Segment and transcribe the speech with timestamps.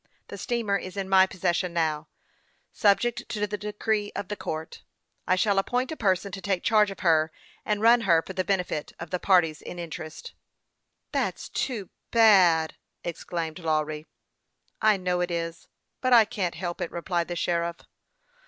[0.29, 2.07] The steamer is in my possession now,
[2.73, 4.81] subject to the decree of the court.
[5.27, 7.31] I shall ap point a person as keeper to take charge of her,
[7.67, 10.33] and run her for the benefit of the parties in interest.""
[11.11, 12.73] That's too bad!"
[13.11, 14.07] exclaimed Lawry."
[14.91, 15.67] I know it is;
[16.01, 17.81] but I can't help it," replied the sheriff.